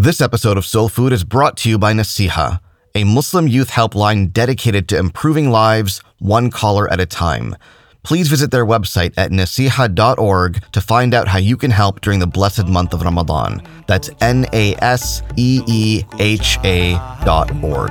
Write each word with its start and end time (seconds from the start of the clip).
This 0.00 0.20
episode 0.20 0.56
of 0.56 0.64
Soul 0.64 0.88
Food 0.88 1.12
is 1.12 1.24
brought 1.24 1.56
to 1.56 1.68
you 1.68 1.76
by 1.76 1.92
Naseeha, 1.92 2.60
a 2.94 3.02
Muslim 3.02 3.48
youth 3.48 3.70
helpline 3.70 4.32
dedicated 4.32 4.88
to 4.90 4.96
improving 4.96 5.50
lives 5.50 6.00
one 6.20 6.52
caller 6.52 6.88
at 6.92 7.00
a 7.00 7.04
time. 7.04 7.56
Please 8.04 8.28
visit 8.28 8.52
their 8.52 8.64
website 8.64 9.12
at 9.16 9.32
naseeha.org 9.32 10.62
to 10.70 10.80
find 10.80 11.14
out 11.14 11.26
how 11.26 11.38
you 11.38 11.56
can 11.56 11.72
help 11.72 12.00
during 12.00 12.20
the 12.20 12.28
blessed 12.28 12.68
month 12.68 12.94
of 12.94 13.02
Ramadan. 13.02 13.60
That's 13.88 14.08
N 14.20 14.46
A 14.52 14.76
S 14.76 15.24
E 15.34 15.62
E 15.66 16.04
H 16.20 16.60
A 16.62 16.92
dot 17.24 17.50
org. 17.60 17.90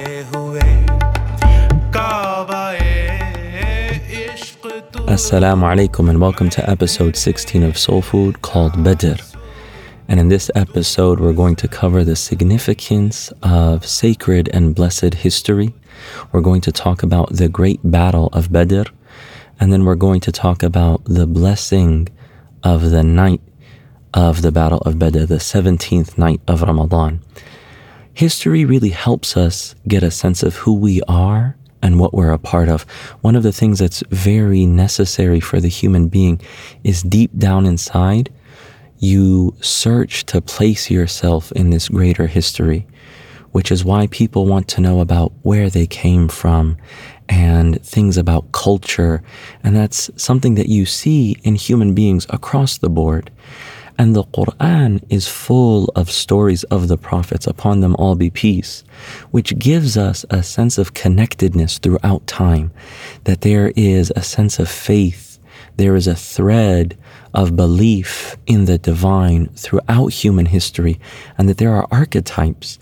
Assalamu 5.11 5.63
alaikum 5.63 6.09
and 6.09 6.21
welcome 6.21 6.49
to 6.49 6.69
episode 6.69 7.17
16 7.17 7.63
of 7.63 7.77
Soul 7.77 8.01
Food 8.01 8.41
called 8.41 8.81
Badr. 8.81 9.21
And 10.07 10.21
in 10.21 10.29
this 10.29 10.49
episode, 10.55 11.19
we're 11.19 11.33
going 11.33 11.57
to 11.57 11.67
cover 11.67 12.05
the 12.05 12.15
significance 12.15 13.29
of 13.43 13.85
sacred 13.85 14.47
and 14.53 14.73
blessed 14.73 15.15
history. 15.15 15.75
We're 16.31 16.39
going 16.39 16.61
to 16.61 16.71
talk 16.71 17.03
about 17.03 17.33
the 17.33 17.49
great 17.49 17.81
battle 17.83 18.29
of 18.31 18.53
Badr. 18.53 18.83
And 19.59 19.73
then 19.73 19.83
we're 19.83 19.95
going 19.95 20.21
to 20.21 20.31
talk 20.31 20.63
about 20.63 21.03
the 21.03 21.27
blessing 21.27 22.07
of 22.63 22.89
the 22.89 23.03
night 23.03 23.41
of 24.13 24.41
the 24.41 24.51
battle 24.53 24.79
of 24.85 24.97
Badr, 24.97 25.25
the 25.25 25.43
17th 25.43 26.17
night 26.17 26.39
of 26.47 26.61
Ramadan. 26.61 27.19
History 28.13 28.63
really 28.63 28.91
helps 28.91 29.35
us 29.35 29.75
get 29.89 30.03
a 30.03 30.11
sense 30.11 30.41
of 30.41 30.55
who 30.55 30.73
we 30.73 31.01
are 31.09 31.57
and 31.81 31.99
what 31.99 32.13
we're 32.13 32.31
a 32.31 32.37
part 32.37 32.69
of. 32.69 32.83
One 33.21 33.35
of 33.35 33.43
the 33.43 33.51
things 33.51 33.79
that's 33.79 34.03
very 34.09 34.65
necessary 34.65 35.39
for 35.39 35.59
the 35.59 35.67
human 35.67 36.07
being 36.07 36.41
is 36.83 37.01
deep 37.03 37.37
down 37.37 37.65
inside, 37.65 38.31
you 38.99 39.55
search 39.61 40.25
to 40.27 40.41
place 40.41 40.91
yourself 40.91 41.51
in 41.53 41.71
this 41.71 41.89
greater 41.89 42.27
history, 42.27 42.85
which 43.51 43.71
is 43.71 43.83
why 43.83 44.07
people 44.07 44.45
want 44.45 44.67
to 44.69 44.81
know 44.81 44.99
about 44.99 45.31
where 45.41 45.69
they 45.69 45.87
came 45.87 46.27
from 46.27 46.77
and 47.27 47.83
things 47.83 48.17
about 48.17 48.51
culture. 48.51 49.23
And 49.63 49.75
that's 49.75 50.11
something 50.21 50.55
that 50.55 50.69
you 50.69 50.85
see 50.85 51.37
in 51.43 51.55
human 51.55 51.95
beings 51.95 52.27
across 52.29 52.77
the 52.77 52.89
board. 52.89 53.31
And 53.97 54.15
the 54.15 54.23
Quran 54.23 55.03
is 55.09 55.27
full 55.27 55.91
of 55.95 56.09
stories 56.09 56.63
of 56.65 56.87
the 56.87 56.97
prophets, 56.97 57.45
upon 57.45 57.81
them 57.81 57.95
all 57.97 58.15
be 58.15 58.29
peace, 58.29 58.83
which 59.31 59.57
gives 59.59 59.97
us 59.97 60.25
a 60.29 60.41
sense 60.41 60.77
of 60.77 60.93
connectedness 60.93 61.77
throughout 61.77 62.25
time, 62.25 62.71
that 63.25 63.41
there 63.41 63.71
is 63.75 64.11
a 64.15 64.23
sense 64.23 64.57
of 64.59 64.69
faith, 64.69 65.39
there 65.77 65.95
is 65.95 66.07
a 66.07 66.15
thread 66.15 66.97
of 67.33 67.55
belief 67.55 68.37
in 68.47 68.65
the 68.65 68.77
divine 68.77 69.47
throughout 69.55 70.07
human 70.07 70.47
history, 70.47 70.99
and 71.37 71.47
that 71.47 71.57
there 71.57 71.73
are 71.73 71.87
archetypes. 71.91 72.79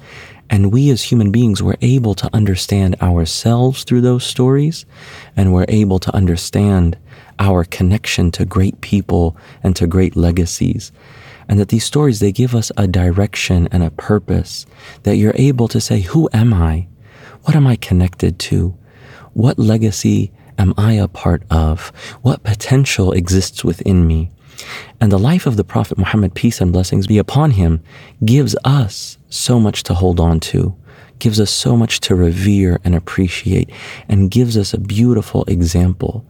And 0.49 0.71
we 0.71 0.89
as 0.89 1.03
human 1.03 1.31
beings 1.31 1.61
were 1.61 1.77
able 1.81 2.15
to 2.15 2.29
understand 2.33 2.95
ourselves 3.01 3.83
through 3.83 4.01
those 4.01 4.23
stories, 4.23 4.85
and 5.37 5.53
we're 5.53 5.65
able 5.67 5.99
to 5.99 6.15
understand 6.15 6.97
our 7.39 7.63
connection 7.63 8.31
to 8.31 8.45
great 8.45 8.79
people 8.81 9.35
and 9.63 9.75
to 9.75 9.87
great 9.87 10.15
legacies. 10.15 10.91
And 11.47 11.59
that 11.59 11.69
these 11.69 11.83
stories, 11.83 12.19
they 12.19 12.31
give 12.31 12.53
us 12.53 12.71
a 12.77 12.87
direction 12.87 13.67
and 13.71 13.81
a 13.81 13.89
purpose 13.91 14.65
that 15.03 15.15
you're 15.15 15.33
able 15.35 15.67
to 15.69 15.81
say, 15.81 16.01
who 16.01 16.29
am 16.31 16.53
I? 16.53 16.87
What 17.43 17.55
am 17.55 17.65
I 17.65 17.75
connected 17.77 18.37
to? 18.39 18.77
What 19.33 19.57
legacy 19.57 20.31
am 20.59 20.73
I 20.77 20.93
a 20.93 21.07
part 21.07 21.43
of? 21.49 21.87
What 22.21 22.43
potential 22.43 23.13
exists 23.13 23.63
within 23.63 24.05
me? 24.05 24.29
And 24.99 25.11
the 25.11 25.17
life 25.17 25.47
of 25.47 25.55
the 25.55 25.63
Prophet 25.63 25.97
Muhammad, 25.97 26.35
peace 26.35 26.59
and 26.59 26.73
blessings 26.73 27.07
be 27.07 27.17
upon 27.17 27.51
him, 27.51 27.81
gives 28.25 28.55
us 28.65 29.17
so 29.29 29.59
much 29.59 29.83
to 29.83 29.93
hold 29.93 30.19
on 30.19 30.39
to, 30.41 30.75
gives 31.19 31.39
us 31.39 31.49
so 31.49 31.77
much 31.77 32.01
to 32.01 32.15
revere 32.15 32.79
and 32.83 32.93
appreciate, 32.93 33.71
and 34.09 34.29
gives 34.29 34.57
us 34.57 34.73
a 34.73 34.79
beautiful 34.79 35.45
example 35.45 36.25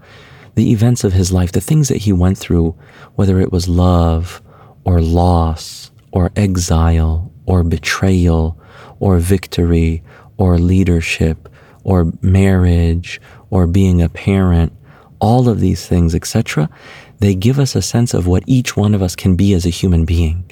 the 0.60 0.74
events 0.74 1.06
of 1.06 1.14
his 1.14 1.32
life, 1.32 1.54
the 1.54 1.62
things 1.62 1.88
that 1.88 2.00
he 2.00 2.12
went 2.12 2.38
through, 2.38 2.76
whether 3.16 3.40
it 3.40 3.50
was 3.50 3.70
love 3.70 4.42
or 4.84 5.00
loss 5.00 5.90
or 6.12 6.34
exile 6.36 7.32
or 7.46 7.64
betrayal 7.64 8.60
or 9.00 9.20
victory 9.20 10.04
or 10.36 10.58
leadership 10.58 11.48
or 11.86 12.12
marriage 12.22 13.22
or 13.50 13.68
being 13.68 14.02
a 14.02 14.10
parent, 14.10 14.74
all 15.22 15.48
of 15.48 15.62
these 15.62 15.88
things, 15.88 16.14
etc., 16.14 16.70
they 17.20 17.34
give 17.34 17.58
us 17.58 17.74
a 17.74 17.82
sense 17.82 18.14
of 18.14 18.28
what 18.28 18.44
each 18.46 18.76
one 18.76 18.94
of 18.94 19.02
us 19.02 19.16
can 19.16 19.38
be 19.38 19.54
as 19.54 19.66
a 19.66 19.70
human 19.70 20.04
being. 20.04 20.52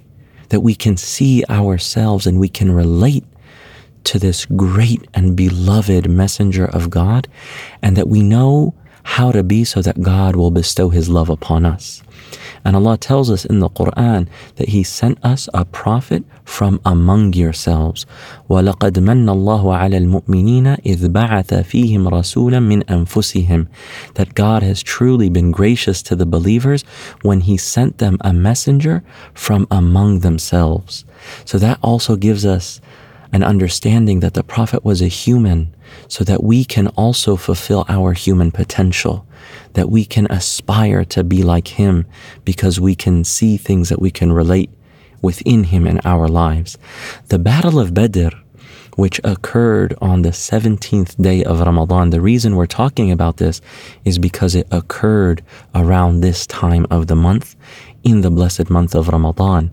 That 0.49 0.61
we 0.61 0.73
can 0.73 0.95
see 0.95 1.43
ourselves 1.49 2.25
and 2.25 2.39
we 2.39 2.47
can 2.47 2.71
relate 2.71 3.25
to 4.05 4.19
this 4.19 4.45
great 4.45 5.05
and 5.13 5.35
beloved 5.35 6.09
messenger 6.09 6.63
of 6.65 6.89
God, 6.89 7.27
and 7.81 7.97
that 7.97 8.07
we 8.07 8.23
know 8.23 8.73
how 9.06 9.32
to 9.32 9.42
be 9.42 9.64
so 9.64 9.82
that 9.82 10.02
God 10.02 10.36
will 10.36 10.50
bestow 10.50 10.88
His 10.88 11.08
love 11.08 11.28
upon 11.28 11.64
us. 11.64 12.02
And 12.64 12.76
Allah 12.76 12.96
tells 12.96 13.30
us 13.30 13.44
in 13.44 13.58
the 13.58 13.68
Quran 13.68 14.28
that 14.56 14.68
He 14.68 14.82
sent 14.82 15.18
us 15.24 15.48
a 15.52 15.64
prophet 15.64 16.24
from 16.44 16.80
among 16.84 17.32
yourselves. 17.32 18.06
وَلَقَدْ 18.48 18.92
مَنَّ 18.92 19.26
اللَّهُ 19.26 19.64
عَلَى 19.64 19.98
الْمُؤْمِنِينَ 19.98 20.82
إِذْ 20.86 21.08
بَعَثَ 21.08 21.50
فِيهِمْ 21.64 22.08
رَسُولًا 22.08 22.60
مِنْ 22.60 22.84
أَنفُسِهِمْ 22.84 23.66
That 24.14 24.34
God 24.34 24.62
has 24.62 24.82
truly 24.82 25.28
been 25.28 25.50
gracious 25.50 26.02
to 26.02 26.14
the 26.14 26.26
believers 26.26 26.84
when 27.22 27.40
He 27.40 27.56
sent 27.56 27.98
them 27.98 28.18
a 28.20 28.32
messenger 28.32 29.02
from 29.34 29.66
among 29.70 30.20
themselves. 30.20 31.04
So 31.44 31.58
that 31.58 31.78
also 31.82 32.16
gives 32.16 32.46
us 32.46 32.80
an 33.31 33.43
understanding 33.43 34.19
that 34.21 34.33
the 34.33 34.43
Prophet 34.43 34.83
was 34.83 35.01
a 35.01 35.07
human 35.07 35.73
so 36.07 36.23
that 36.23 36.43
we 36.43 36.65
can 36.65 36.87
also 36.89 37.35
fulfill 37.35 37.85
our 37.89 38.13
human 38.13 38.51
potential, 38.51 39.25
that 39.73 39.89
we 39.89 40.05
can 40.05 40.27
aspire 40.29 41.03
to 41.05 41.23
be 41.23 41.43
like 41.43 41.67
him 41.67 42.05
because 42.45 42.79
we 42.79 42.95
can 42.95 43.23
see 43.23 43.57
things 43.57 43.89
that 43.89 44.01
we 44.01 44.11
can 44.11 44.31
relate 44.31 44.69
within 45.21 45.65
him 45.65 45.87
in 45.87 45.99
our 46.05 46.27
lives. 46.27 46.77
The 47.27 47.39
Battle 47.39 47.79
of 47.79 47.93
Badr, 47.93 48.29
which 48.95 49.21
occurred 49.23 49.93
on 50.01 50.23
the 50.23 50.29
17th 50.29 51.21
day 51.21 51.43
of 51.43 51.59
Ramadan, 51.59 52.09
the 52.09 52.21
reason 52.21 52.55
we're 52.55 52.65
talking 52.65 53.11
about 53.11 53.37
this 53.37 53.61
is 54.05 54.17
because 54.17 54.55
it 54.55 54.67
occurred 54.71 55.43
around 55.75 56.21
this 56.21 56.47
time 56.47 56.87
of 56.89 57.07
the 57.07 57.15
month 57.15 57.55
in 58.03 58.21
the 58.21 58.31
blessed 58.31 58.69
month 58.69 58.95
of 58.95 59.09
Ramadan. 59.09 59.71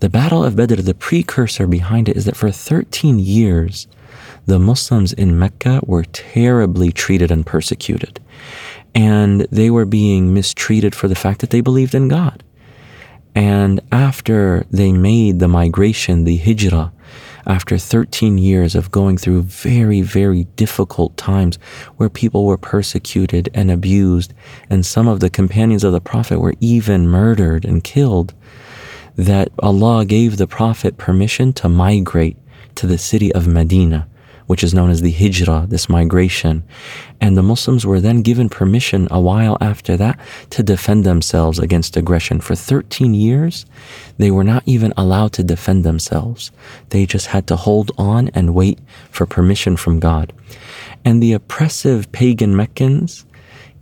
The 0.00 0.10
Battle 0.10 0.44
of 0.44 0.56
Badr, 0.56 0.76
the 0.76 0.94
precursor 0.94 1.66
behind 1.66 2.08
it 2.08 2.16
is 2.16 2.24
that 2.24 2.36
for 2.36 2.50
13 2.50 3.18
years, 3.18 3.86
the 4.46 4.58
Muslims 4.58 5.12
in 5.12 5.38
Mecca 5.38 5.80
were 5.86 6.04
terribly 6.04 6.92
treated 6.92 7.30
and 7.30 7.46
persecuted. 7.46 8.20
And 8.94 9.42
they 9.50 9.70
were 9.70 9.84
being 9.84 10.34
mistreated 10.34 10.94
for 10.94 11.08
the 11.08 11.14
fact 11.14 11.40
that 11.40 11.50
they 11.50 11.60
believed 11.60 11.94
in 11.94 12.08
God. 12.08 12.42
And 13.34 13.80
after 13.90 14.64
they 14.70 14.92
made 14.92 15.38
the 15.38 15.48
migration, 15.48 16.24
the 16.24 16.36
hijrah, 16.36 16.92
after 17.46 17.76
13 17.78 18.38
years 18.38 18.74
of 18.74 18.90
going 18.90 19.18
through 19.18 19.42
very, 19.42 20.00
very 20.00 20.44
difficult 20.56 21.16
times 21.16 21.58
where 21.96 22.08
people 22.08 22.46
were 22.46 22.56
persecuted 22.56 23.50
and 23.52 23.70
abused, 23.70 24.32
and 24.70 24.86
some 24.86 25.08
of 25.08 25.20
the 25.20 25.30
companions 25.30 25.84
of 25.84 25.92
the 25.92 26.00
Prophet 26.00 26.40
were 26.40 26.54
even 26.60 27.08
murdered 27.08 27.64
and 27.64 27.84
killed, 27.84 28.34
that 29.16 29.48
Allah 29.60 30.04
gave 30.04 30.36
the 30.36 30.46
Prophet 30.46 30.96
permission 30.96 31.52
to 31.54 31.68
migrate 31.68 32.36
to 32.76 32.86
the 32.86 32.98
city 32.98 33.32
of 33.32 33.46
Medina 33.46 34.08
which 34.46 34.62
is 34.62 34.74
known 34.74 34.90
as 34.90 35.00
the 35.00 35.10
hijrah, 35.10 35.66
this 35.68 35.88
migration. 35.88 36.62
And 37.20 37.36
the 37.36 37.42
Muslims 37.42 37.86
were 37.86 38.00
then 38.00 38.22
given 38.22 38.48
permission 38.48 39.08
a 39.10 39.20
while 39.20 39.56
after 39.60 39.96
that 39.96 40.18
to 40.50 40.62
defend 40.62 41.04
themselves 41.04 41.58
against 41.58 41.96
aggression. 41.96 42.40
For 42.40 42.54
13 42.54 43.14
years, 43.14 43.64
they 44.18 44.30
were 44.30 44.44
not 44.44 44.62
even 44.66 44.92
allowed 44.96 45.32
to 45.34 45.44
defend 45.44 45.84
themselves. 45.84 46.50
They 46.90 47.06
just 47.06 47.28
had 47.28 47.46
to 47.48 47.56
hold 47.56 47.90
on 47.96 48.28
and 48.34 48.54
wait 48.54 48.78
for 49.10 49.26
permission 49.26 49.76
from 49.76 50.00
God. 50.00 50.32
And 51.04 51.22
the 51.22 51.32
oppressive 51.32 52.10
pagan 52.12 52.54
Meccans 52.54 53.24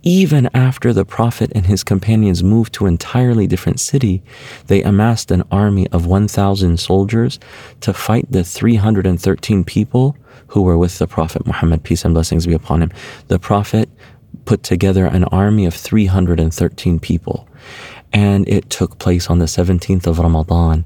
even 0.03 0.49
after 0.53 0.91
the 0.91 1.05
Prophet 1.05 1.51
and 1.55 1.65
his 1.65 1.83
companions 1.83 2.43
moved 2.43 2.73
to 2.73 2.85
an 2.85 2.93
entirely 2.93 3.47
different 3.47 3.79
city, 3.79 4.21
they 4.67 4.83
amassed 4.83 5.31
an 5.31 5.43
army 5.49 5.87
of 5.87 6.05
1,000 6.05 6.77
soldiers 6.77 7.39
to 7.81 7.93
fight 7.93 8.29
the 8.29 8.43
313 8.43 9.63
people 9.63 10.17
who 10.47 10.61
were 10.61 10.77
with 10.77 10.99
the 10.99 11.07
Prophet 11.07 11.45
Muhammad, 11.47 11.83
peace 11.83 12.03
and 12.03 12.13
blessings 12.13 12.45
be 12.45 12.53
upon 12.53 12.83
him. 12.83 12.91
The 13.29 13.39
Prophet 13.39 13.89
put 14.45 14.61
together 14.63 15.05
an 15.05 15.23
army 15.25 15.65
of 15.65 15.73
313 15.73 16.99
people. 16.99 17.47
And 18.11 18.47
it 18.47 18.69
took 18.69 18.99
place 18.99 19.29
on 19.29 19.39
the 19.39 19.45
17th 19.45 20.05
of 20.05 20.19
Ramadan. 20.19 20.85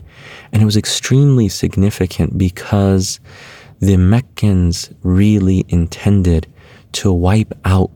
And 0.51 0.61
it 0.61 0.65
was 0.65 0.77
extremely 0.77 1.49
significant 1.49 2.37
because 2.37 3.19
the 3.79 3.97
Meccans 3.97 4.91
really 5.03 5.65
intended 5.67 6.47
to 6.93 7.11
wipe 7.11 7.53
out 7.65 7.91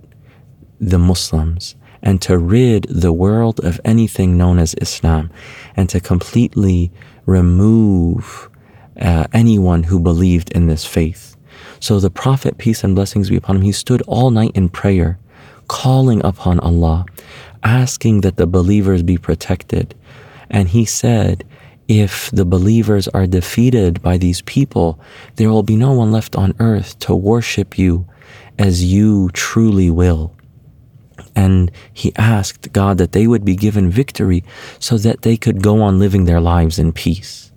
the 0.81 0.99
Muslims 0.99 1.75
and 2.01 2.21
to 2.23 2.37
rid 2.37 2.85
the 2.89 3.13
world 3.13 3.63
of 3.63 3.79
anything 3.85 4.37
known 4.37 4.57
as 4.57 4.75
Islam 4.81 5.29
and 5.75 5.87
to 5.89 5.99
completely 5.99 6.91
remove 7.25 8.49
uh, 8.99 9.27
anyone 9.31 9.83
who 9.83 9.99
believed 9.99 10.51
in 10.51 10.67
this 10.67 10.83
faith. 10.83 11.37
So 11.79 11.99
the 11.99 12.09
Prophet, 12.09 12.57
peace 12.57 12.83
and 12.83 12.95
blessings 12.95 13.29
be 13.29 13.35
upon 13.35 13.57
him, 13.57 13.61
he 13.61 13.71
stood 13.71 14.01
all 14.03 14.31
night 14.31 14.51
in 14.55 14.69
prayer, 14.69 15.19
calling 15.67 16.25
upon 16.25 16.59
Allah, 16.59 17.05
asking 17.63 18.21
that 18.21 18.37
the 18.37 18.47
believers 18.47 19.03
be 19.03 19.17
protected. 19.17 19.95
And 20.49 20.69
he 20.69 20.85
said, 20.85 21.43
if 21.87 22.31
the 22.31 22.45
believers 22.45 23.07
are 23.09 23.27
defeated 23.27 24.01
by 24.01 24.17
these 24.17 24.41
people, 24.43 24.99
there 25.35 25.49
will 25.49 25.63
be 25.63 25.75
no 25.75 25.93
one 25.93 26.11
left 26.11 26.35
on 26.35 26.55
earth 26.59 26.97
to 26.99 27.15
worship 27.15 27.77
you 27.77 28.07
as 28.57 28.83
you 28.83 29.29
truly 29.33 29.89
will. 29.89 30.33
And 31.35 31.71
he 31.93 32.13
asked 32.15 32.73
God 32.73 32.97
that 32.97 33.11
they 33.11 33.27
would 33.27 33.45
be 33.45 33.55
given 33.55 33.89
victory 33.89 34.43
so 34.79 34.97
that 34.97 35.21
they 35.21 35.37
could 35.37 35.61
go 35.61 35.81
on 35.81 35.99
living 35.99 36.25
their 36.25 36.41
lives 36.41 36.77
in 36.79 36.91
peace. 36.93 37.51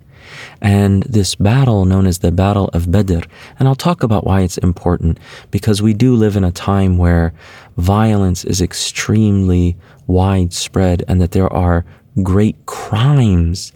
And 0.61 1.03
this 1.03 1.35
battle, 1.35 1.85
known 1.85 2.07
as 2.07 2.19
the 2.19 2.31
Battle 2.31 2.69
of 2.73 2.91
Badr, 2.91 3.21
and 3.59 3.67
I'll 3.67 3.75
talk 3.75 4.03
about 4.03 4.25
why 4.25 4.41
it's 4.41 4.57
important 4.57 5.19
because 5.51 5.81
we 5.81 5.93
do 5.93 6.15
live 6.15 6.35
in 6.35 6.43
a 6.43 6.51
time 6.51 6.97
where 6.97 7.33
violence 7.77 8.43
is 8.45 8.61
extremely 8.61 9.77
widespread 10.07 11.03
and 11.07 11.21
that 11.21 11.31
there 11.31 11.51
are 11.51 11.85
great 12.23 12.65
crimes 12.65 13.73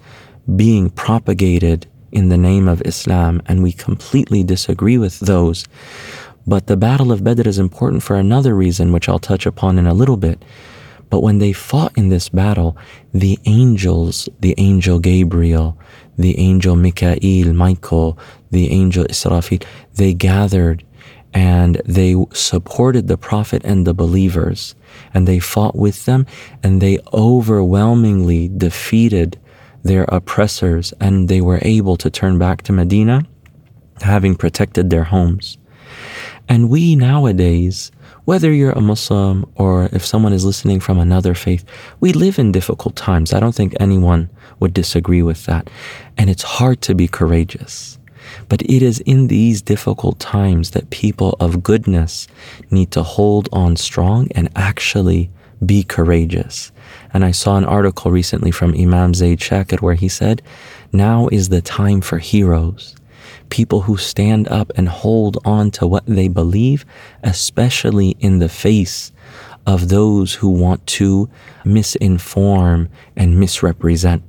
being 0.55 0.89
propagated 0.89 1.85
in 2.11 2.29
the 2.29 2.37
name 2.37 2.67
of 2.67 2.81
Islam, 2.85 3.41
and 3.45 3.61
we 3.61 3.71
completely 3.71 4.43
disagree 4.43 4.97
with 4.97 5.19
those. 5.19 5.65
But 6.49 6.65
the 6.65 6.77
Battle 6.77 7.11
of 7.11 7.23
Badr 7.23 7.47
is 7.47 7.59
important 7.59 8.01
for 8.01 8.15
another 8.15 8.55
reason, 8.55 8.91
which 8.91 9.07
I'll 9.07 9.19
touch 9.19 9.45
upon 9.45 9.77
in 9.77 9.85
a 9.85 9.93
little 9.93 10.17
bit. 10.17 10.43
But 11.11 11.21
when 11.21 11.37
they 11.37 11.53
fought 11.53 11.95
in 11.95 12.09
this 12.09 12.27
battle, 12.29 12.75
the 13.13 13.37
angels, 13.45 14.27
the 14.39 14.55
angel 14.57 14.97
Gabriel, 14.97 15.77
the 16.17 16.39
angel 16.39 16.75
Mikael, 16.75 17.53
Michael, 17.53 18.17
the 18.49 18.71
angel 18.71 19.05
Israfil, 19.05 19.63
they 19.93 20.15
gathered 20.15 20.83
and 21.35 21.79
they 21.85 22.15
supported 22.33 23.07
the 23.07 23.17
Prophet 23.17 23.61
and 23.63 23.85
the 23.85 23.93
believers. 23.93 24.73
And 25.13 25.27
they 25.27 25.37
fought 25.37 25.75
with 25.75 26.05
them 26.05 26.25
and 26.63 26.81
they 26.81 26.97
overwhelmingly 27.13 28.47
defeated 28.47 29.39
their 29.83 30.05
oppressors 30.05 30.95
and 30.99 31.29
they 31.29 31.41
were 31.41 31.59
able 31.61 31.95
to 31.97 32.09
turn 32.09 32.39
back 32.39 32.63
to 32.63 32.73
Medina 32.73 33.21
having 34.01 34.33
protected 34.33 34.89
their 34.89 35.03
homes. 35.03 35.58
And 36.49 36.67
we 36.67 36.95
nowadays, 36.95 37.91
whether 38.25 38.51
you're 38.51 38.71
a 38.71 38.81
Muslim 38.81 39.45
or 39.53 39.87
if 39.93 40.03
someone 40.03 40.33
is 40.33 40.43
listening 40.43 40.79
from 40.79 40.97
another 40.97 41.35
faith, 41.35 41.63
we 41.99 42.11
live 42.11 42.39
in 42.39 42.51
difficult 42.51 42.95
times. 42.95 43.33
I 43.33 43.39
don't 43.39 43.53
think 43.53 43.75
anyone 43.79 44.31
would 44.59 44.73
disagree 44.73 45.21
with 45.21 45.45
that. 45.45 45.69
And 46.17 46.27
it's 46.27 46.41
hard 46.41 46.81
to 46.81 46.95
be 46.95 47.07
courageous. 47.07 47.99
But 48.49 48.63
it 48.63 48.81
is 48.81 48.99
in 49.01 49.27
these 49.27 49.61
difficult 49.61 50.19
times 50.19 50.71
that 50.71 50.89
people 50.89 51.37
of 51.39 51.61
goodness 51.61 52.27
need 52.71 52.89
to 52.91 53.03
hold 53.03 53.47
on 53.53 53.75
strong 53.75 54.27
and 54.33 54.49
actually 54.55 55.29
be 55.63 55.83
courageous. 55.83 56.71
And 57.13 57.23
I 57.23 57.31
saw 57.31 57.57
an 57.57 57.65
article 57.65 58.09
recently 58.09 58.49
from 58.49 58.73
Imam 58.73 59.13
Zaid 59.13 59.39
Shakir 59.39 59.81
where 59.81 59.93
he 59.93 60.09
said, 60.09 60.41
Now 60.91 61.27
is 61.31 61.49
the 61.49 61.61
time 61.61 62.01
for 62.01 62.17
heroes 62.17 62.95
people 63.49 63.81
who 63.81 63.97
stand 63.97 64.47
up 64.47 64.71
and 64.75 64.89
hold 64.89 65.37
on 65.45 65.71
to 65.71 65.87
what 65.87 66.05
they 66.05 66.27
believe, 66.27 66.85
especially 67.23 68.15
in 68.19 68.39
the 68.39 68.49
face 68.49 69.11
of 69.65 69.89
those 69.89 70.33
who 70.33 70.49
want 70.49 70.85
to 70.87 71.29
misinform 71.63 72.89
and 73.15 73.39
misrepresent. 73.39 74.23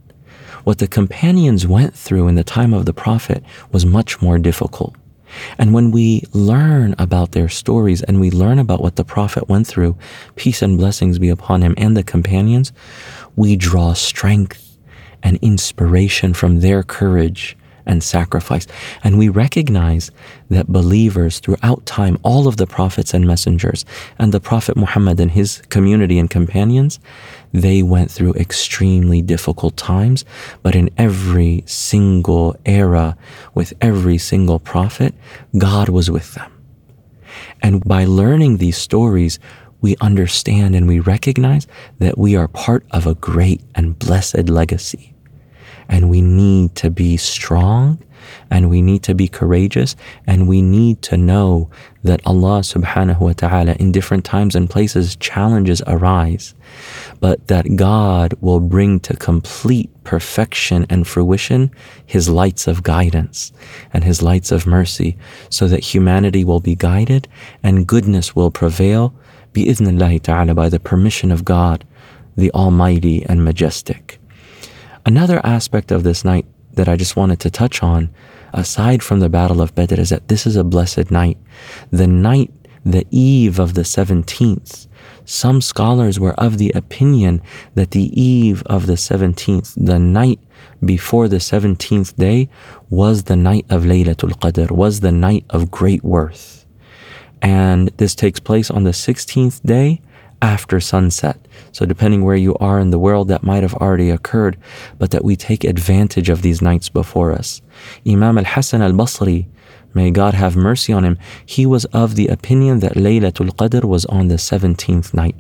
What 0.65 0.79
the 0.79 0.89
companions 0.89 1.67
went 1.67 1.95
through 1.95 2.29
in 2.29 2.35
the 2.35 2.45
time 2.45 2.75
of 2.75 2.85
the 2.85 2.93
Prophet 2.93 3.43
was 3.73 3.87
much 3.87 4.21
more 4.21 4.39
difficult. 4.39 4.95
And 5.59 5.73
when 5.73 5.91
we 5.91 6.25
learn 6.33 6.95
about 6.99 7.33
their 7.33 7.49
stories 7.49 8.03
and 8.03 8.21
we 8.21 8.31
learn 8.31 8.59
about 8.59 8.83
what 8.83 8.97
the 8.97 9.05
Prophet 9.05 9.49
went 9.49 9.67
through, 9.67 9.97
peace 10.37 10.61
and 10.61 10.77
blessings 10.77 11.19
be 11.19 11.29
upon 11.29 11.63
him 11.63 11.75
and 11.77 11.97
the 11.97 12.03
companions, 12.03 12.73
we 13.37 13.57
draw 13.57 13.93
strength 13.95 14.79
and 15.23 15.39
inspiration 15.41 16.35
from 16.35 16.61
their 16.61 16.83
courage 16.83 17.57
and 17.91 18.03
sacrifice. 18.05 18.67
And 19.03 19.19
we 19.19 19.29
recognize 19.29 20.13
that 20.49 20.69
believers 20.69 21.41
throughout 21.41 21.85
time, 21.87 22.17
all 22.23 22.47
of 22.47 22.57
the 22.57 22.67
prophets 22.67 23.13
and 23.13 23.27
messengers, 23.27 23.85
and 24.19 24.33
the 24.33 24.41
Prophet 24.41 24.77
Muhammad 24.77 25.19
and 25.19 25.33
his 25.33 25.61
community 25.71 26.19
and 26.19 26.31
companions, 26.31 27.01
they 27.53 27.83
went 27.83 28.11
through 28.11 28.35
extremely 28.35 29.21
difficult 29.21 29.77
times. 29.77 30.25
But 30.63 30.77
in 30.77 30.89
every 30.97 31.65
single 31.67 32.57
era, 32.65 33.17
with 33.55 33.75
every 33.81 34.19
single 34.19 34.61
prophet, 34.61 35.13
God 35.59 35.89
was 35.89 36.11
with 36.11 36.35
them. 36.35 36.51
And 37.61 37.83
by 37.85 38.05
learning 38.05 38.59
these 38.59 38.79
stories, 38.79 39.41
we 39.81 39.97
understand 40.01 40.77
and 40.77 40.87
we 40.87 41.01
recognize 41.01 41.67
that 41.99 42.17
we 42.17 42.37
are 42.37 42.47
part 42.47 42.85
of 42.93 43.07
a 43.07 43.15
great 43.15 43.63
and 43.75 43.99
blessed 43.99 44.49
legacy 44.49 45.11
and 45.91 46.09
we 46.09 46.23
need 46.23 46.75
to 46.77 46.89
be 46.89 47.17
strong 47.19 47.99
and 48.51 48.71
we 48.71 48.81
need 48.81 49.03
to 49.03 49.15
be 49.15 49.27
courageous 49.29 49.97
and 50.27 50.47
we 50.47 50.63
need 50.63 51.03
to 51.03 51.17
know 51.17 51.69
that 52.05 52.21
Allah 52.25 52.61
subhanahu 52.61 53.21
wa 53.21 53.33
ta'ala 53.33 53.73
in 53.73 53.93
different 53.93 54.25
times 54.25 54.55
and 54.55 54.71
places 54.71 55.17
challenges 55.17 55.83
arise 55.87 56.55
but 57.19 57.49
that 57.49 57.77
God 57.77 58.35
will 58.41 58.61
bring 58.61 59.01
to 59.01 59.17
complete 59.17 59.91
perfection 60.05 60.87
and 60.89 61.07
fruition 61.07 61.71
his 62.07 62.29
lights 62.29 62.67
of 62.69 62.83
guidance 62.83 63.53
and 63.93 64.05
his 64.05 64.23
lights 64.23 64.53
of 64.53 64.67
mercy 64.67 65.19
so 65.49 65.67
that 65.67 65.93
humanity 65.93 66.45
will 66.45 66.61
be 66.61 66.77
guided 66.77 67.27
and 67.63 67.87
goodness 67.87 68.37
will 68.37 68.51
prevail 68.51 69.13
bi'idhnillahi 69.53 70.23
ta'ala 70.23 70.55
by 70.55 70.69
the 70.69 70.81
permission 70.81 71.33
of 71.33 71.45
God 71.45 71.85
the 72.37 72.53
almighty 72.53 73.27
and 73.27 73.45
majestic 73.45 74.20
Another 75.07 75.41
aspect 75.45 75.91
of 75.91 76.03
this 76.03 76.25
night 76.25 76.47
that 76.75 76.89
I 76.89 76.97
just 76.97 77.17
wanted 77.17 77.41
to 77.41 77.51
touch 77.51 77.83
on, 77.83 78.11
aside 78.53 79.03
from 79.03 79.21
the 79.21 79.29
Battle 79.29 79.61
of 79.61 79.75
Badr, 79.75 80.01
is 80.01 80.11
that 80.11 80.29
this 80.29 80.47
is 80.47 80.57
a 80.57 80.65
blessed 80.65 81.11
night. 81.11 81.39
The 81.91 82.07
night, 82.07 82.53
the 82.85 83.07
eve 83.11 83.59
of 83.59 83.75
the 83.75 83.83
17th. 83.83 84.87
Some 85.25 85.61
scholars 85.61 86.19
were 86.19 86.35
of 86.35 86.59
the 86.59 86.71
opinion 86.75 87.43
that 87.75 87.93
the 87.93 88.21
eve 88.21 88.63
of 88.67 88.87
the 88.87 88.95
17th, 88.95 89.75
the 89.77 89.99
night 89.99 90.41
before 90.85 91.29
the 91.29 91.37
17th 91.37 92.17
day, 92.17 92.49
was 92.89 93.25
the 93.25 93.37
night 93.37 93.67
of 93.71 93.85
Laylatul 93.85 94.39
Qadr, 94.39 94.71
was 94.71 95.01
the 95.01 95.13
night 95.13 95.45
of 95.51 95.71
great 95.71 96.03
worth. 96.03 96.67
And 97.43 97.89
this 97.97 98.15
takes 98.15 98.41
place 98.41 98.71
on 98.71 98.85
the 98.85 98.91
16th 98.91 99.63
day 99.63 100.01
after 100.43 100.81
sunset. 100.81 101.37
So, 101.73 101.87
depending 101.87 102.25
where 102.25 102.37
you 102.37 102.57
are 102.57 102.81
in 102.81 102.91
the 102.91 102.99
world, 102.99 103.29
that 103.29 103.43
might 103.43 103.63
have 103.63 103.75
already 103.75 104.11
occurred, 104.11 104.57
but 104.99 105.11
that 105.11 105.25
we 105.25 105.37
take 105.37 105.65
advantage 105.65 106.29
of 106.29 106.43
these 106.43 106.63
nights 106.63 106.89
before 106.89 107.33
us. 107.33 107.63
Imam 108.07 108.39
al 108.39 108.45
Hasan 108.45 108.83
al 108.83 108.93
Basri, 108.93 109.47
may 109.95 110.11
God 110.11 110.35
have 110.35 110.57
mercy 110.57 110.93
on 110.93 111.05
him, 111.05 111.19
he 111.45 111.67
was 111.67 111.85
of 111.87 112.15
the 112.15 112.29
opinion 112.29 112.81
that 112.81 112.95
Laylatul 112.95 113.55
Qadr 113.55 113.85
was 113.85 114.07
on 114.07 114.29
the 114.29 114.37
17th 114.37 115.13
night. 115.13 115.37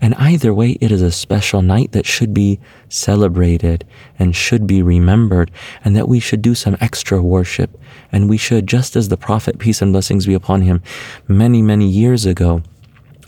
And 0.00 0.14
either 0.16 0.52
way, 0.52 0.72
it 0.80 0.92
is 0.92 1.02
a 1.02 1.10
special 1.10 1.62
night 1.62 1.92
that 1.92 2.06
should 2.06 2.34
be 2.34 2.60
celebrated 2.88 3.86
and 4.18 4.36
should 4.36 4.66
be 4.66 4.82
remembered, 4.82 5.50
and 5.84 5.96
that 5.96 6.08
we 6.08 6.20
should 6.20 6.42
do 6.42 6.54
some 6.54 6.76
extra 6.80 7.22
worship. 7.22 7.78
And 8.10 8.28
we 8.28 8.36
should, 8.36 8.66
just 8.66 8.96
as 8.96 9.08
the 9.08 9.16
Prophet, 9.16 9.58
peace 9.58 9.80
and 9.80 9.92
blessings 9.92 10.26
be 10.26 10.34
upon 10.34 10.62
him, 10.62 10.82
many, 11.28 11.62
many 11.62 11.88
years 11.88 12.26
ago, 12.26 12.62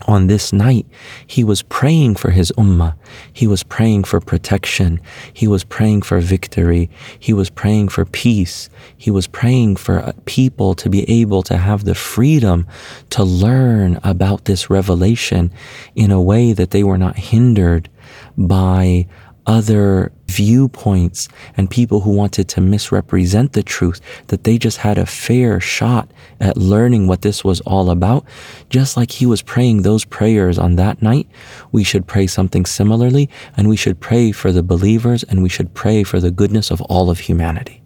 on 0.07 0.27
this 0.27 0.53
night, 0.53 0.87
he 1.27 1.45
was 1.45 1.63
praying 1.63 2.17
for 2.17 2.31
his 2.31 2.53
ummah. 2.59 2.95
He 3.33 3.47
was 3.47 3.63
praying 3.63 4.05
for 4.05 4.21
protection. 4.21 5.01
He 5.33 5.49
was 5.49 5.65
praying 5.65 6.03
for 6.03 6.21
victory. 6.21 6.91
He 7.19 7.33
was 7.33 7.51
praying 7.51 7.89
for 7.89 8.05
peace. 8.05 8.69
He 8.97 9.11
was 9.11 9.27
praying 9.27 9.77
for 9.77 10.01
uh, 10.01 10.13
people 10.25 10.75
to 10.75 10.91
be 10.91 11.09
able 11.11 11.43
to 11.45 11.57
have 11.57 11.85
the 11.85 11.95
freedom 11.95 12.67
to 13.11 13.25
learn 13.25 13.99
about 14.05 14.45
this 14.45 14.69
revelation 14.71 15.53
in 15.95 16.11
a 16.11 16.21
way 16.23 16.53
that 16.53 16.71
they 16.71 16.85
were 16.85 16.99
not 16.99 17.17
hindered 17.17 17.89
by 18.37 19.07
other 19.47 20.13
viewpoints 20.27 21.29
and 21.57 21.71
people 21.71 22.01
who 22.01 22.11
wanted 22.11 22.49
to 22.49 22.61
misrepresent 22.61 23.53
the 23.53 23.63
truth, 23.63 24.01
that 24.29 24.45
they 24.45 24.59
just 24.59 24.79
had 24.79 24.99
a 24.99 25.07
fair 25.07 25.61
shot 25.61 26.11
at 26.41 26.57
learning 26.57 27.07
what 27.07 27.23
this 27.23 27.45
was 27.45 27.61
all 27.63 27.91
about. 27.91 28.25
Just 28.71 28.97
like 28.97 29.11
he 29.11 29.27
was 29.27 29.43
praying 29.43 29.83
those 29.83 30.05
prayers 30.05 30.59
on 30.59 30.77
that 30.77 31.03
night, 31.03 31.29
we 31.73 31.85
should 31.85 32.07
pray 32.07 32.27
something 32.27 32.65
similarly, 32.67 33.29
and 33.57 33.69
we 33.69 33.77
should 33.77 34.01
pray 34.01 34.33
for 34.33 34.51
the 34.53 34.63
believers 34.63 35.23
and 35.25 35.43
we 35.43 35.49
should 35.49 35.73
pray 35.75 36.03
for 36.03 36.21
the 36.21 36.31
goodness 36.31 36.71
of 36.71 36.81
all 36.83 37.11
of 37.11 37.19
humanity. 37.21 37.83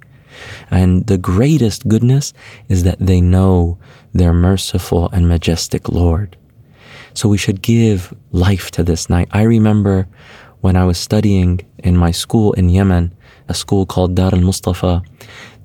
And 0.71 1.07
the 1.07 1.19
greatest 1.19 1.89
goodness 1.89 2.33
is 2.69 2.85
that 2.85 2.99
they 2.99 3.21
know 3.21 3.79
their 4.13 4.33
merciful 4.33 5.09
and 5.11 5.29
majestic 5.29 5.89
Lord. 5.89 6.37
So 7.15 7.29
we 7.29 7.39
should 7.39 7.63
give 7.63 8.15
life 8.31 8.71
to 8.73 8.85
this 8.85 9.11
night. 9.11 9.29
I 9.33 9.43
remember 9.43 10.07
when 10.61 10.77
I 10.77 10.85
was 10.85 10.99
studying 10.99 11.61
in 11.79 11.97
my 11.97 12.11
school 12.11 12.53
in 12.55 12.69
Yemen, 12.69 13.13
a 13.49 13.55
school 13.55 13.87
called 13.87 14.15
Dar 14.15 14.35
al 14.35 14.41
Mustafa, 14.41 15.03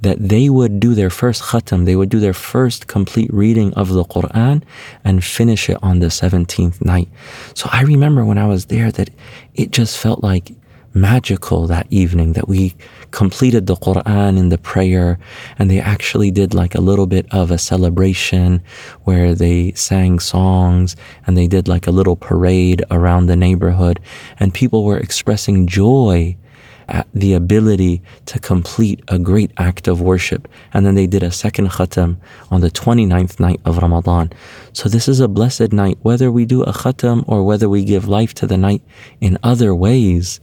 that 0.02 0.18
they 0.20 0.50
would 0.50 0.80
do 0.80 0.94
their 0.94 1.10
first 1.10 1.42
khatam, 1.42 1.86
they 1.86 1.96
would 1.96 2.10
do 2.10 2.20
their 2.20 2.34
first 2.34 2.88
complete 2.88 3.34
reading 3.34 3.74
of 3.74 3.90
the 3.90 4.04
Quran 4.04 4.62
and 5.04 5.24
finish 5.24 5.70
it 5.70 5.78
on 5.82 6.00
the 6.00 6.08
17th 6.08 6.84
night. 6.84 7.10
So 7.54 7.70
I 7.72 7.82
remember 7.84 8.26
when 8.26 8.38
I 8.38 8.48
was 8.48 8.66
there 8.66 8.92
that 8.92 9.10
it 9.56 9.72
just 9.72 9.98
felt 9.98 10.22
like 10.22 10.52
magical 10.94 11.68
that 11.68 11.88
evening 11.90 12.34
that 12.34 12.48
we 12.48 12.76
completed 13.12 13.68
the 13.68 13.76
Quran 13.76 14.38
in 14.38 14.50
the 14.50 14.58
prayer 14.58 15.20
and 15.58 15.70
they 15.70 15.80
actually 15.80 16.32
did 16.32 16.54
like 16.54 16.76
a 16.76 16.82
little 16.82 17.08
bit 17.08 17.26
of 17.32 17.52
a 17.52 17.58
celebration 17.58 18.62
where 19.04 19.34
they 19.34 19.72
sang 19.74 20.20
songs 20.20 20.96
and 21.26 21.38
they 21.38 21.48
did 21.48 21.68
like 21.68 21.88
a 21.88 21.92
little 21.92 22.16
parade 22.16 22.84
around 22.92 23.26
the 23.26 23.36
neighborhood 23.36 24.00
and 24.40 24.54
people 24.54 24.84
were 24.84 24.98
expressing 24.98 25.68
joy 25.68 26.36
at 26.88 27.08
the 27.14 27.34
ability 27.34 28.02
to 28.26 28.40
complete 28.40 29.02
a 29.08 29.18
great 29.20 29.52
act 29.58 29.88
of 29.88 30.02
worship. 30.02 30.48
And 30.74 30.86
then 30.86 30.96
they 30.96 31.08
did 31.08 31.24
a 31.24 31.32
second 31.32 31.70
khatam 31.70 32.18
on 32.52 32.62
the 32.62 32.70
29th 32.70 33.40
night 33.40 33.62
of 33.66 33.78
Ramadan. 33.78 34.32
So 34.74 34.90
this 34.90 35.08
is 35.08 35.20
a 35.20 35.28
blessed 35.28 35.72
night. 35.72 35.98
Whether 36.02 36.32
we 36.32 36.46
do 36.46 36.64
a 36.64 36.74
khatam 36.74 37.24
or 37.28 37.44
whether 37.44 37.70
we 37.70 37.84
give 37.86 38.08
life 38.08 38.34
to 38.36 38.48
the 38.48 38.58
night 38.58 38.82
in 39.22 39.38
other 39.44 39.74
ways, 39.74 40.40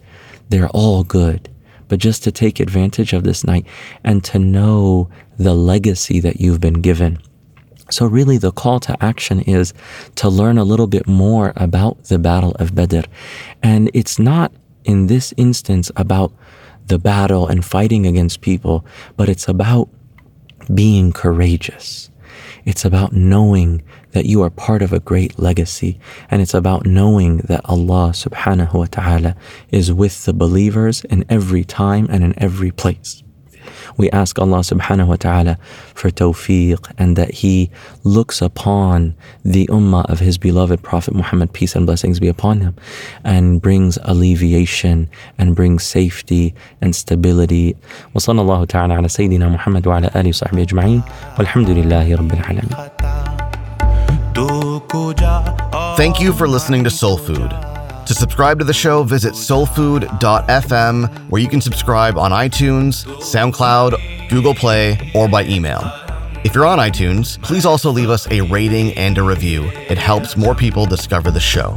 they're 0.51 0.69
all 0.69 1.05
good. 1.05 1.49
But 1.89 1.99
just 1.99 2.23
to 2.25 2.31
take 2.31 2.61
advantage 2.61 3.13
of 3.13 3.25
this 3.25 3.43
night 3.43 3.67
and 4.05 4.23
to 4.25 4.39
know 4.39 5.09
the 5.39 5.55
legacy 5.55 6.21
that 6.21 6.41
you've 6.41 6.61
been 6.61 6.81
given. 6.83 7.19
So, 7.91 8.07
really, 8.07 8.39
the 8.39 8.53
call 8.53 8.79
to 8.81 9.03
action 9.03 9.41
is 9.41 9.75
to 10.17 10.29
learn 10.29 10.59
a 10.59 10.65
little 10.65 10.87
bit 10.87 11.09
more 11.09 11.53
about 11.57 12.05
the 12.05 12.21
Battle 12.21 12.53
of 12.61 12.75
Badr. 12.75 13.01
And 13.63 13.91
it's 13.93 14.19
not 14.19 14.53
in 14.85 15.09
this 15.09 15.35
instance 15.37 15.91
about 15.97 16.33
the 16.87 16.99
battle 16.99 17.49
and 17.49 17.65
fighting 17.65 18.07
against 18.07 18.41
people, 18.41 18.85
but 19.17 19.29
it's 19.29 19.49
about 19.49 19.89
being 20.73 21.13
courageous. 21.13 22.10
It's 22.65 22.85
about 22.85 23.13
knowing 23.13 23.83
that 24.13 24.27
you 24.27 24.43
are 24.43 24.51
part 24.51 24.83
of 24.83 24.93
a 24.93 25.01
great 25.01 25.39
legacy. 25.39 25.99
And 26.31 26.43
it's 26.43 26.55
about 26.55 26.87
knowing 26.87 27.39
that 27.39 27.63
Allah 27.65 28.11
subhanahu 28.13 28.75
wa 28.75 28.87
ta'ala 28.91 29.37
is 29.71 29.93
with 29.93 30.25
the 30.25 30.33
believers 30.33 31.05
in 31.05 31.25
every 31.29 31.65
time 31.65 32.07
and 32.11 32.25
in 32.25 32.35
every 32.39 32.71
place. 32.71 33.23
We 34.00 34.10
ask 34.12 34.38
Allah 34.40 34.60
subhanahu 34.60 35.08
wa 35.08 35.16
ta'ala 35.16 35.58
for 35.94 36.10
tawfiq 36.10 36.92
and 36.98 37.16
that 37.16 37.32
He 37.32 37.70
looks 38.04 38.42
upon 38.42 39.16
the 39.44 39.68
ummah 39.68 40.10
of 40.10 40.20
His 40.20 40.38
beloved 40.38 40.82
Prophet 40.84 41.14
Muhammad, 41.16 41.54
peace 41.54 41.76
and 41.76 41.86
blessings 41.86 42.20
be 42.20 42.28
upon 42.28 42.62
him, 42.62 42.76
and 43.24 43.62
brings 43.62 43.98
alleviation 44.04 45.10
and 45.38 45.56
brings 45.56 45.84
safety 45.84 46.54
and 46.82 46.96
stability. 46.96 47.76
وصلى 48.16 48.42
الله 48.42 48.66
تعالى 48.66 48.94
على 48.94 49.08
سيدنا 49.08 49.50
محمد 49.50 49.88
وعلى 49.88 50.12
آله 50.16 50.30
وصحبه 50.30 50.62
أجمعين 50.62 51.02
والحمد 51.40 51.70
لله 51.70 52.16
رب 52.16 52.34
العالمين 52.34 52.70
Thank 55.96 56.20
you 56.20 56.34
for 56.34 56.48
listening 56.48 56.84
to 56.84 56.90
Soul 56.90 57.18
Food. 57.18 57.69
To 58.11 58.15
subscribe 58.15 58.59
to 58.59 58.65
the 58.65 58.73
show, 58.75 59.05
visit 59.05 59.35
soulfood.fm, 59.35 61.31
where 61.31 61.41
you 61.41 61.49
can 61.49 61.61
subscribe 61.61 62.19
on 62.19 62.33
iTunes, 62.33 63.05
SoundCloud, 63.21 64.29
Google 64.29 64.53
Play, 64.53 65.13
or 65.15 65.29
by 65.29 65.45
email. 65.45 65.81
If 66.43 66.53
you're 66.53 66.67
on 66.67 66.81
iTunes, 66.81 67.41
please 67.41 67.65
also 67.65 67.89
leave 67.93 68.11
us 68.11 68.29
a 68.33 68.41
rating 68.41 68.95
and 68.95 69.17
a 69.17 69.23
review. 69.23 69.67
It 69.89 69.97
helps 69.97 70.37
more 70.37 70.57
people 70.57 70.87
discover 70.87 71.31
the 71.31 71.39
show. 71.39 71.77